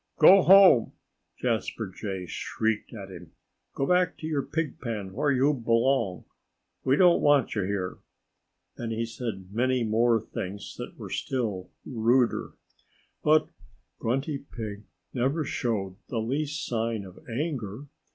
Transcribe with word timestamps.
"Go 0.17 0.41
home!" 0.41 0.93
Jasper 1.37 1.85
Jay 1.95 2.25
shrieked 2.25 2.91
at 2.91 3.11
him. 3.11 3.33
"Go 3.75 3.85
back 3.85 4.17
to 4.17 4.25
your 4.25 4.41
pigpen 4.41 5.13
where 5.13 5.29
you 5.29 5.53
belong. 5.53 6.25
We 6.83 6.95
don't 6.95 7.21
want 7.21 7.53
you 7.53 7.61
here." 7.61 7.99
And 8.77 8.91
he 8.91 9.05
said 9.05 9.51
many 9.51 9.83
more 9.83 10.19
things 10.19 10.75
that 10.77 10.97
were 10.97 11.11
still 11.11 11.69
ruder. 11.85 12.53
But 13.21 13.49
Grunty 13.99 14.39
Pig 14.39 14.85
never 15.13 15.43
showed 15.45 15.97
the 16.07 16.17
least 16.17 16.65
sign 16.65 17.03
of 17.05 17.19
anger. 17.29 17.85